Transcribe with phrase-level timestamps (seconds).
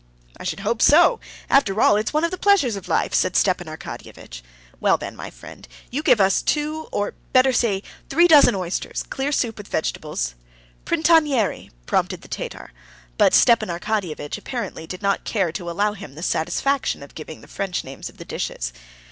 [0.35, 1.19] "I should hope so!
[1.47, 4.41] After all, it's one of the pleasures of life," said Stepan Arkadyevitch.
[4.79, 9.67] "Well, then, my friend, you give us two—or better say three—dozen oysters, clear soup with
[9.67, 10.33] vegetables...."
[10.87, 12.71] "Printanière," prompted the Tatar.
[13.19, 17.47] But Stepan Arkadyevitch apparently did not care to allow him the satisfaction of giving the
[17.47, 18.73] French names of the dishes.